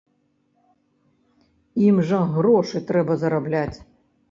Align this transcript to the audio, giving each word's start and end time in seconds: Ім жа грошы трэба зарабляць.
Ім 1.89 2.01
жа 2.09 2.21
грошы 2.39 2.85
трэба 2.91 3.21
зарабляць. 3.27 3.77